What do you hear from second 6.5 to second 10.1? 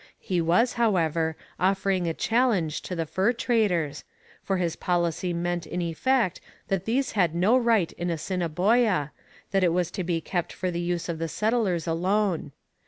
that these had no right in Assiniboia, that it was to